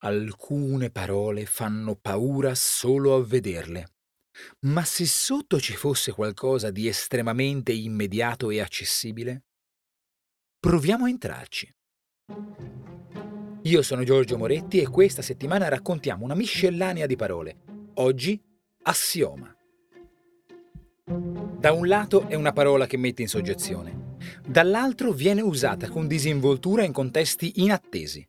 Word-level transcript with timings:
Alcune 0.00 0.90
parole 0.90 1.46
fanno 1.46 1.96
paura 1.96 2.54
solo 2.54 3.14
a 3.14 3.24
vederle. 3.24 3.94
Ma 4.66 4.84
se 4.84 5.06
sotto 5.06 5.58
ci 5.58 5.74
fosse 5.74 6.12
qualcosa 6.12 6.70
di 6.70 6.86
estremamente 6.86 7.72
immediato 7.72 8.50
e 8.50 8.60
accessibile? 8.60 9.44
Proviamo 10.60 11.06
a 11.06 11.08
entrarci. 11.08 11.74
Io 13.62 13.82
sono 13.82 14.04
Giorgio 14.04 14.36
Moretti 14.36 14.80
e 14.80 14.86
questa 14.86 15.22
settimana 15.22 15.68
raccontiamo 15.68 16.24
una 16.24 16.34
miscellanea 16.34 17.06
di 17.06 17.16
parole. 17.16 17.62
Oggi, 17.94 18.40
assioma. 18.82 19.50
Da 21.04 21.72
un 21.72 21.88
lato 21.88 22.28
è 22.28 22.34
una 22.34 22.52
parola 22.52 22.86
che 22.86 22.98
mette 22.98 23.22
in 23.22 23.28
soggezione, 23.28 24.16
dall'altro 24.46 25.12
viene 25.12 25.40
usata 25.40 25.88
con 25.88 26.06
disinvoltura 26.06 26.84
in 26.84 26.92
contesti 26.92 27.62
inattesi. 27.62 28.28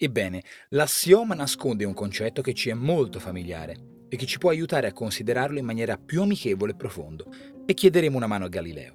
Ebbene, 0.00 0.44
l'assioma 0.68 1.34
nasconde 1.34 1.84
un 1.84 1.92
concetto 1.92 2.40
che 2.40 2.54
ci 2.54 2.68
è 2.70 2.72
molto 2.72 3.18
familiare 3.18 4.04
e 4.08 4.16
che 4.16 4.26
ci 4.26 4.38
può 4.38 4.50
aiutare 4.50 4.86
a 4.86 4.92
considerarlo 4.92 5.58
in 5.58 5.64
maniera 5.64 5.98
più 5.98 6.22
amichevole 6.22 6.70
e 6.70 6.76
profondo, 6.76 7.26
e 7.66 7.74
chiederemo 7.74 8.16
una 8.16 8.28
mano 8.28 8.44
a 8.44 8.48
Galileo. 8.48 8.94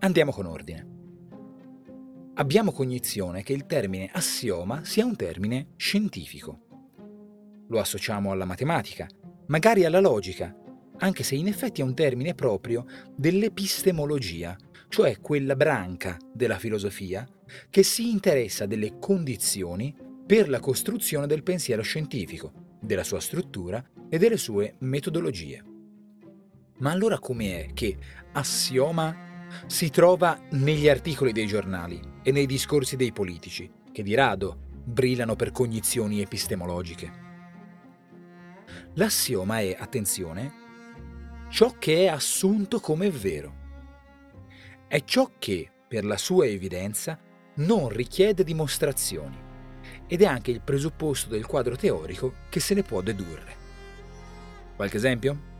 Andiamo 0.00 0.32
con 0.32 0.44
ordine. 0.44 0.94
Abbiamo 2.34 2.70
cognizione 2.70 3.42
che 3.42 3.54
il 3.54 3.64
termine 3.64 4.10
assioma 4.12 4.84
sia 4.84 5.06
un 5.06 5.16
termine 5.16 5.68
scientifico. 5.76 6.66
Lo 7.68 7.80
associamo 7.80 8.30
alla 8.30 8.44
matematica, 8.44 9.08
magari 9.46 9.86
alla 9.86 10.00
logica, 10.00 10.54
anche 10.98 11.22
se 11.22 11.34
in 11.34 11.46
effetti 11.46 11.80
è 11.80 11.84
un 11.84 11.94
termine 11.94 12.34
proprio 12.34 12.84
dell'epistemologia, 13.16 14.54
cioè 14.90 15.18
quella 15.18 15.56
branca 15.56 16.18
della 16.30 16.58
filosofia 16.58 17.26
che 17.70 17.82
si 17.82 18.10
interessa 18.10 18.66
delle 18.66 18.98
condizioni 18.98 20.04
per 20.26 20.48
la 20.48 20.58
costruzione 20.58 21.28
del 21.28 21.44
pensiero 21.44 21.82
scientifico, 21.82 22.52
della 22.80 23.04
sua 23.04 23.20
struttura 23.20 23.82
e 24.08 24.18
delle 24.18 24.36
sue 24.36 24.74
metodologie. 24.80 25.62
Ma 26.78 26.90
allora 26.90 27.20
com'è 27.20 27.68
che 27.72 27.96
assioma 28.32 29.46
si 29.66 29.88
trova 29.88 30.40
negli 30.50 30.88
articoli 30.88 31.30
dei 31.30 31.46
giornali 31.46 32.00
e 32.24 32.32
nei 32.32 32.46
discorsi 32.46 32.96
dei 32.96 33.12
politici, 33.12 33.70
che 33.92 34.02
di 34.02 34.14
rado 34.14 34.64
brillano 34.84 35.36
per 35.36 35.52
cognizioni 35.52 36.20
epistemologiche? 36.20 37.24
L'assioma 38.94 39.60
è, 39.60 39.76
attenzione, 39.78 40.52
ciò 41.50 41.76
che 41.78 42.06
è 42.06 42.06
assunto 42.08 42.80
come 42.80 43.10
vero. 43.10 43.64
È 44.88 45.04
ciò 45.04 45.30
che, 45.38 45.70
per 45.86 46.04
la 46.04 46.16
sua 46.16 46.46
evidenza, 46.46 47.16
non 47.58 47.88
richiede 47.88 48.42
dimostrazioni 48.42 49.46
ed 50.06 50.22
è 50.22 50.26
anche 50.26 50.50
il 50.50 50.60
presupposto 50.60 51.28
del 51.28 51.46
quadro 51.46 51.76
teorico 51.76 52.34
che 52.48 52.60
se 52.60 52.74
ne 52.74 52.82
può 52.82 53.00
dedurre. 53.00 53.54
Qualche 54.76 54.96
esempio? 54.96 55.54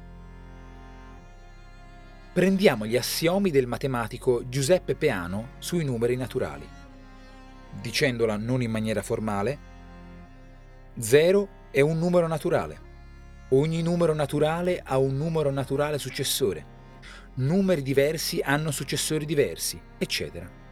Prendiamo 2.32 2.86
gli 2.86 2.96
assiomi 2.96 3.50
del 3.50 3.66
matematico 3.66 4.46
Giuseppe 4.48 4.94
Peano 4.94 5.52
sui 5.58 5.84
numeri 5.84 6.16
naturali. 6.16 6.68
Dicendola 7.80 8.36
non 8.36 8.62
in 8.62 8.70
maniera 8.70 9.02
formale, 9.02 9.58
0 10.98 11.48
è 11.70 11.80
un 11.80 11.98
numero 11.98 12.26
naturale. 12.26 12.80
Ogni 13.50 13.82
numero 13.82 14.14
naturale 14.14 14.82
ha 14.84 14.98
un 14.98 15.16
numero 15.16 15.50
naturale 15.50 15.98
successore. 15.98 16.74
Numeri 17.34 17.82
diversi 17.82 18.40
hanno 18.40 18.70
successori 18.70 19.24
diversi, 19.24 19.80
eccetera. 19.98 20.65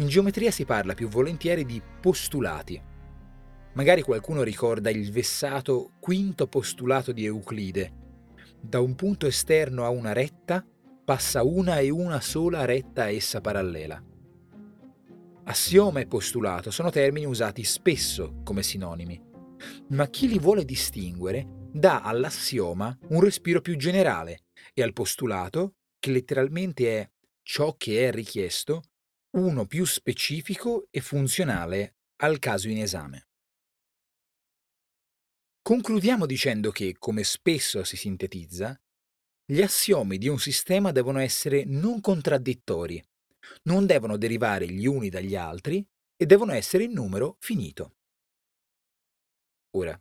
In 0.00 0.08
geometria 0.08 0.50
si 0.50 0.64
parla 0.64 0.94
più 0.94 1.08
volentieri 1.08 1.66
di 1.66 1.80
postulati. 2.00 2.82
Magari 3.74 4.00
qualcuno 4.00 4.42
ricorda 4.42 4.88
il 4.88 5.12
vessato 5.12 5.92
quinto 6.00 6.46
postulato 6.46 7.12
di 7.12 7.26
Euclide. 7.26 7.92
Da 8.58 8.80
un 8.80 8.94
punto 8.94 9.26
esterno 9.26 9.84
a 9.84 9.90
una 9.90 10.14
retta 10.14 10.66
passa 11.04 11.42
una 11.42 11.80
e 11.80 11.90
una 11.90 12.22
sola 12.22 12.64
retta 12.64 13.02
a 13.02 13.10
essa 13.10 13.42
parallela. 13.42 14.02
Assioma 15.44 16.00
e 16.00 16.06
postulato 16.06 16.70
sono 16.70 16.88
termini 16.88 17.26
usati 17.26 17.62
spesso 17.62 18.40
come 18.42 18.62
sinonimi, 18.62 19.22
ma 19.88 20.08
chi 20.08 20.28
li 20.28 20.38
vuole 20.38 20.64
distinguere 20.64 21.46
dà 21.70 22.00
all'assioma 22.00 22.96
un 23.08 23.20
respiro 23.20 23.60
più 23.60 23.76
generale 23.76 24.44
e 24.72 24.82
al 24.82 24.94
postulato, 24.94 25.74
che 25.98 26.10
letteralmente 26.10 27.00
è 27.00 27.10
ciò 27.42 27.74
che 27.76 28.08
è 28.08 28.10
richiesto, 28.10 28.84
uno 29.32 29.66
più 29.66 29.84
specifico 29.84 30.88
e 30.90 31.00
funzionale 31.00 31.96
al 32.22 32.38
caso 32.38 32.68
in 32.68 32.78
esame. 32.78 33.28
Concludiamo 35.62 36.26
dicendo 36.26 36.70
che, 36.70 36.96
come 36.98 37.22
spesso 37.22 37.84
si 37.84 37.96
sintetizza, 37.96 38.78
gli 39.44 39.62
assiomi 39.62 40.18
di 40.18 40.28
un 40.28 40.38
sistema 40.38 40.90
devono 40.90 41.18
essere 41.20 41.64
non 41.64 42.00
contraddittori, 42.00 43.02
non 43.64 43.86
devono 43.86 44.16
derivare 44.16 44.66
gli 44.68 44.86
uni 44.86 45.08
dagli 45.08 45.36
altri 45.36 45.86
e 46.16 46.26
devono 46.26 46.52
essere 46.52 46.84
in 46.84 46.92
numero 46.92 47.36
finito. 47.38 47.96
Ora, 49.76 50.00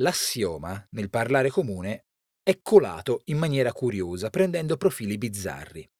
l'assioma, 0.00 0.86
nel 0.92 1.10
parlare 1.10 1.50
comune, 1.50 2.06
è 2.42 2.60
colato 2.62 3.20
in 3.26 3.38
maniera 3.38 3.72
curiosa, 3.72 4.30
prendendo 4.30 4.76
profili 4.76 5.18
bizzarri. 5.18 5.91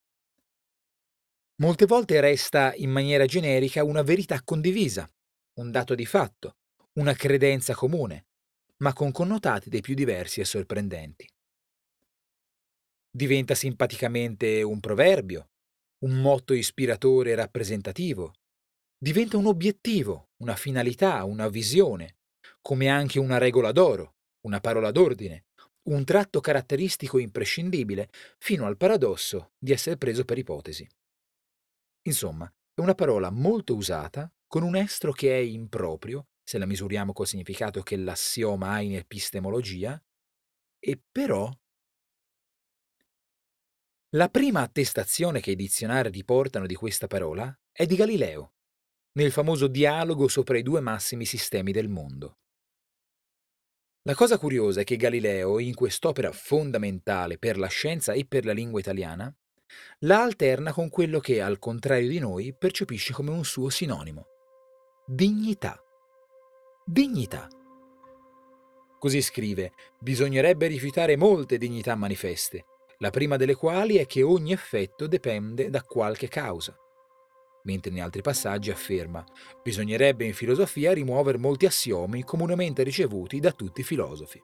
Molte 1.63 1.87
volte 1.87 2.21
resta 2.21 2.75
in 2.75 2.91
maniera 2.91 3.25
generica 3.25 3.85
una 3.85 4.03
verità 4.03 4.43
condivisa, 4.43 5.09
un 5.61 5.71
dato 5.71 5.95
di 5.95 6.05
fatto, 6.05 6.57
una 6.95 7.15
credenza 7.15 7.73
comune, 7.73 8.27
ma 8.79 8.93
con 8.93 9.13
connotati 9.13 9.71
dei 9.71 9.81
più 9.81 9.95
diversi 9.95 10.41
e 10.41 10.45
sorprendenti. 10.45 11.25
Diventa 13.09 13.55
simpaticamente 13.55 14.61
un 14.63 14.81
proverbio, 14.81 15.51
un 15.99 16.21
motto 16.21 16.53
ispiratore 16.53 17.31
e 17.31 17.35
rappresentativo. 17.37 18.33
Diventa 18.99 19.37
un 19.37 19.47
obiettivo, 19.47 20.31
una 20.39 20.57
finalità, 20.57 21.23
una 21.23 21.47
visione, 21.47 22.17
come 22.61 22.89
anche 22.89 23.21
una 23.21 23.39
regola 23.39 23.71
d'oro, 23.71 24.17
una 24.47 24.59
parola 24.59 24.91
d'ordine, 24.91 25.45
un 25.91 26.05
tratto 26.05 26.41
caratteristico 26.41 27.21
imprescindibile, 27.21 28.09
fino 28.39 28.67
al 28.67 28.77
paradosso 28.77 29.53
di 29.57 29.71
essere 29.71 29.97
preso 29.97 30.25
per 30.25 30.39
ipotesi. 30.39 30.89
Insomma, 32.03 32.53
è 32.75 32.81
una 32.81 32.95
parola 32.95 33.31
molto 33.31 33.75
usata 33.75 34.33
con 34.47 34.63
un 34.63 34.77
estro 34.77 35.13
che 35.13 35.35
è 35.35 35.41
improprio, 35.41 36.29
se 36.43 36.59
la 36.59 36.67
misuriamo 36.67 37.13
col 37.13 37.27
significato 37.27 37.83
che 37.83 37.97
l'assioma 37.97 38.71
ha 38.71 38.81
in 38.81 38.97
epistemologia, 38.97 40.03
e 40.79 41.01
però... 41.11 41.51
La 44.15 44.29
prima 44.29 44.61
attestazione 44.61 45.41
che 45.41 45.53
i 45.53 45.57
dizionari 45.57 46.11
riportano 46.11 46.67
di 46.67 46.75
questa 46.75 47.07
parola 47.07 47.59
è 47.71 47.87
di 47.87 47.97
Galileo, 47.97 48.55
nel 49.13 49.33
famoso 49.33 49.69
dialogo 49.69 50.29
sopra 50.29 50.59
i 50.59 50.63
due 50.63 50.81
massimi 50.81 51.25
sistemi 51.25 51.73
del 51.73 51.89
mondo. 51.89 52.39
La 54.03 54.15
cosa 54.15 54.37
curiosa 54.37 54.81
è 54.81 54.85
che 54.85 54.97
Galileo, 54.97 55.61
in 55.61 55.75
quest'opera 55.75 56.33
fondamentale 56.33 57.39
per 57.39 57.57
la 57.57 57.69
scienza 57.69 58.13
e 58.13 58.27
per 58.27 58.45
la 58.45 58.53
lingua 58.53 58.81
italiana, 58.81 59.35
la 60.01 60.23
alterna 60.23 60.73
con 60.73 60.89
quello 60.89 61.21
che, 61.21 61.41
al 61.41 61.59
contrario 61.59 62.09
di 62.09 62.19
noi, 62.19 62.55
percepisce 62.55 63.13
come 63.13 63.31
un 63.31 63.45
suo 63.45 63.69
sinonimo. 63.69 64.27
Dignità. 65.07 65.83
Dignità. 66.85 67.49
Così 68.99 69.21
scrive, 69.21 69.73
bisognerebbe 69.99 70.67
rifiutare 70.69 71.17
molte 71.17 71.59
dignità 71.59 71.95
manifeste, 71.97 72.65
la 72.99 73.11
prima 73.11 73.37
delle 73.37 73.57
quali 73.57 73.97
è 73.97 74.07
che 74.07 74.23
ogni 74.23 74.53
effetto 74.53 75.09
dipende 75.09 75.71
da 75.71 75.83
qualche 75.83 76.29
causa. 76.29 76.77
Mentre 77.65 77.91
in 77.91 78.01
altri 78.01 78.23
passaggi 78.23 78.71
afferma, 78.71 79.25
bisognerebbe 79.63 80.25
in 80.25 80.35
filosofia 80.35 80.93
rimuovere 80.93 81.39
molti 81.39 81.67
assiomi 81.67 82.23
comunemente 82.25 82.83
ricevuti 82.83 83.41
da 83.41 83.53
tutti 83.53 83.81
i 83.81 83.85
filosofi. 83.85 84.41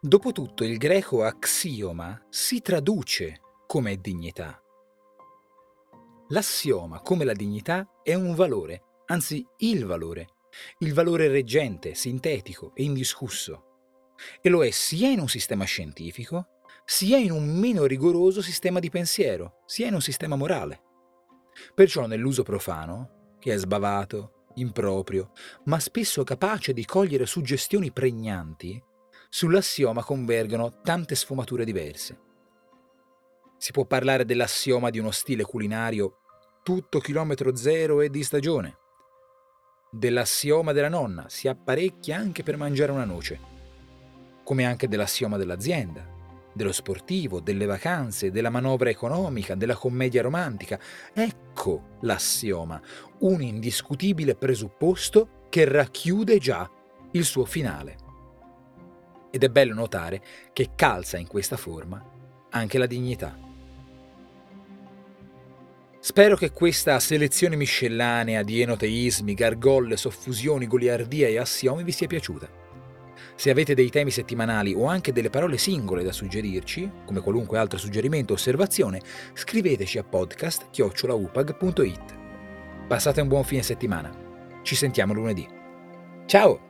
Dopotutto 0.00 0.62
il 0.62 0.76
greco 0.76 1.24
axioma 1.24 2.24
si 2.30 2.60
traduce 2.60 3.40
come 3.66 3.96
dignità. 3.96 4.62
L'assioma, 6.28 7.00
come 7.00 7.24
la 7.24 7.32
dignità, 7.32 7.84
è 8.04 8.14
un 8.14 8.36
valore, 8.36 9.02
anzi 9.06 9.44
il 9.56 9.84
valore, 9.86 10.28
il 10.78 10.94
valore 10.94 11.26
reggente, 11.26 11.94
sintetico 11.94 12.70
e 12.76 12.84
indiscusso. 12.84 13.64
E 14.40 14.48
lo 14.48 14.64
è 14.64 14.70
sia 14.70 15.08
in 15.08 15.18
un 15.18 15.28
sistema 15.28 15.64
scientifico, 15.64 16.46
sia 16.84 17.18
in 17.18 17.32
un 17.32 17.58
meno 17.58 17.84
rigoroso 17.84 18.40
sistema 18.40 18.78
di 18.78 18.90
pensiero, 18.90 19.62
sia 19.66 19.88
in 19.88 19.94
un 19.94 20.00
sistema 20.00 20.36
morale. 20.36 20.80
Perciò 21.74 22.06
nell'uso 22.06 22.44
profano, 22.44 23.34
che 23.40 23.52
è 23.52 23.56
sbavato, 23.56 24.44
improprio, 24.54 25.32
ma 25.64 25.80
spesso 25.80 26.22
capace 26.22 26.72
di 26.72 26.84
cogliere 26.84 27.26
suggestioni 27.26 27.90
pregnanti, 27.90 28.80
sull'assioma 29.28 30.02
convergono 30.02 30.80
tante 30.82 31.14
sfumature 31.14 31.64
diverse. 31.64 32.18
Si 33.58 33.72
può 33.72 33.84
parlare 33.84 34.24
dell'assioma 34.24 34.90
di 34.90 34.98
uno 34.98 35.10
stile 35.10 35.44
culinario 35.44 36.20
tutto 36.62 36.98
chilometro 36.98 37.56
zero 37.56 38.00
e 38.00 38.10
di 38.10 38.22
stagione, 38.22 38.76
dell'assioma 39.90 40.72
della 40.72 40.88
nonna, 40.88 41.26
si 41.28 41.48
apparecchia 41.48 42.16
anche 42.16 42.42
per 42.42 42.56
mangiare 42.56 42.92
una 42.92 43.04
noce, 43.04 43.40
come 44.44 44.66
anche 44.66 44.88
dell'assioma 44.88 45.36
dell'azienda, 45.36 46.06
dello 46.52 46.72
sportivo, 46.72 47.40
delle 47.40 47.66
vacanze, 47.66 48.30
della 48.30 48.50
manovra 48.50 48.90
economica, 48.90 49.54
della 49.54 49.76
commedia 49.76 50.22
romantica. 50.22 50.78
Ecco 51.12 51.96
l'assioma, 52.00 52.80
un 53.20 53.40
indiscutibile 53.40 54.34
presupposto 54.34 55.46
che 55.48 55.64
racchiude 55.64 56.38
già 56.38 56.70
il 57.12 57.24
suo 57.24 57.44
finale. 57.44 58.07
Ed 59.30 59.44
è 59.44 59.48
bello 59.48 59.74
notare 59.74 60.22
che 60.52 60.70
calza 60.74 61.18
in 61.18 61.26
questa 61.26 61.56
forma 61.56 62.16
anche 62.50 62.78
la 62.78 62.86
dignità. 62.86 63.46
Spero 66.00 66.36
che 66.36 66.52
questa 66.52 66.98
selezione 67.00 67.56
miscellanea 67.56 68.42
di 68.42 68.62
enoteismi, 68.62 69.34
gargolle, 69.34 69.96
soffusioni, 69.96 70.66
goliardia 70.66 71.26
e 71.26 71.38
assiomi 71.38 71.82
vi 71.82 71.92
sia 71.92 72.06
piaciuta. 72.06 72.48
Se 73.34 73.50
avete 73.50 73.74
dei 73.74 73.90
temi 73.90 74.10
settimanali 74.10 74.74
o 74.74 74.86
anche 74.86 75.12
delle 75.12 75.30
parole 75.30 75.58
singole 75.58 76.02
da 76.02 76.12
suggerirci, 76.12 76.90
come 77.04 77.20
qualunque 77.20 77.58
altro 77.58 77.78
suggerimento 77.78 78.32
o 78.32 78.36
osservazione, 78.36 79.00
scriveteci 79.34 79.98
a 79.98 80.04
podcast.upag.it. 80.04 82.16
Passate 82.86 83.20
un 83.20 83.28
buon 83.28 83.44
fine 83.44 83.62
settimana. 83.62 84.10
Ci 84.62 84.74
sentiamo 84.74 85.12
lunedì. 85.12 85.46
Ciao! 86.26 86.67